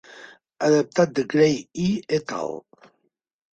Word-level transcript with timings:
"Adaptat 0.67 1.13
de 1.19 1.25
Gray 1.35 1.55
E 1.85 1.87
et 2.19 2.27
al. 2.41 2.51